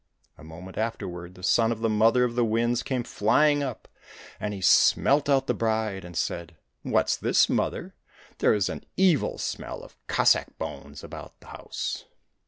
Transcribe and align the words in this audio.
A 0.35 0.43
moment 0.43 0.79
afterward 0.79 1.35
the 1.35 1.43
son 1.43 1.71
of 1.71 1.81
the 1.81 1.87
Mother 1.87 2.23
of 2.23 2.33
the 2.33 2.43
Winds 2.43 2.81
came 2.81 3.03
flying 3.03 3.61
up, 3.61 3.87
and 4.39 4.51
he 4.51 4.59
smelt 4.59 5.29
out 5.29 5.45
the 5.45 5.53
bride, 5.53 6.03
and 6.03 6.17
said,'' 6.17 6.55
What's 6.81 7.15
this, 7.15 7.47
mother? 7.47 7.93
There 8.39 8.55
is 8.55 8.67
an 8.67 8.83
evil 8.97 9.37
smell 9.37 9.83
of 9.83 9.95
Cossack 10.07 10.57
bones 10.57 11.03
about 11.03 11.39
the 11.39 11.49
house 11.49 12.05